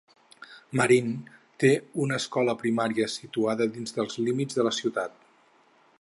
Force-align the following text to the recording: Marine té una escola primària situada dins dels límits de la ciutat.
Marine 0.79 1.11
té 1.63 1.71
una 2.07 2.17
escola 2.23 2.57
primària 2.63 3.11
situada 3.19 3.69
dins 3.77 3.97
dels 3.99 4.19
límits 4.29 4.61
de 4.61 4.67
la 4.71 4.77
ciutat. 4.81 5.19